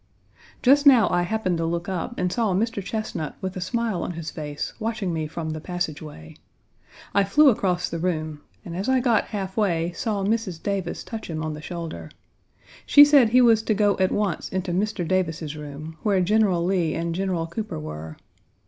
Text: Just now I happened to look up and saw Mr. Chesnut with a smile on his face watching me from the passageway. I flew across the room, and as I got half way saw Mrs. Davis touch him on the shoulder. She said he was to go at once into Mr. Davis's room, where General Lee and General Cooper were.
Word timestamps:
Just 0.63 0.87
now 0.87 1.07
I 1.11 1.21
happened 1.21 1.59
to 1.59 1.65
look 1.67 1.87
up 1.87 2.17
and 2.17 2.33
saw 2.33 2.55
Mr. 2.55 2.83
Chesnut 2.83 3.35
with 3.39 3.55
a 3.55 3.61
smile 3.61 4.01
on 4.01 4.13
his 4.13 4.31
face 4.31 4.73
watching 4.79 5.13
me 5.13 5.27
from 5.27 5.51
the 5.51 5.61
passageway. 5.61 6.37
I 7.13 7.23
flew 7.23 7.49
across 7.49 7.87
the 7.87 7.99
room, 7.99 8.41
and 8.65 8.75
as 8.75 8.89
I 8.89 8.99
got 8.99 9.25
half 9.25 9.55
way 9.55 9.91
saw 9.91 10.23
Mrs. 10.23 10.63
Davis 10.63 11.03
touch 11.03 11.29
him 11.29 11.43
on 11.43 11.53
the 11.53 11.61
shoulder. 11.61 12.09
She 12.83 13.05
said 13.05 13.29
he 13.29 13.41
was 13.41 13.61
to 13.61 13.75
go 13.75 13.95
at 13.99 14.11
once 14.11 14.49
into 14.49 14.71
Mr. 14.71 15.07
Davis's 15.07 15.55
room, 15.55 15.99
where 16.01 16.19
General 16.19 16.65
Lee 16.65 16.95
and 16.95 17.13
General 17.13 17.45
Cooper 17.45 17.79
were. 17.79 18.17